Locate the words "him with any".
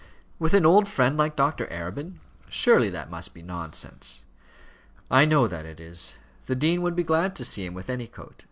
7.67-8.07